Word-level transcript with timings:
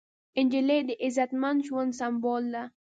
نجلۍ 0.45 0.79
د 0.87 0.89
عزتمن 1.05 1.55
ژوند 1.67 1.91
سمبول 1.99 2.43
ده. 2.53 2.63